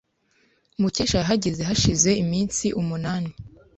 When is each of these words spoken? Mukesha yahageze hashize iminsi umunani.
Mukesha 0.81 1.15
yahageze 1.21 1.61
hashize 1.69 2.09
iminsi 2.23 2.65
umunani. 2.81 3.31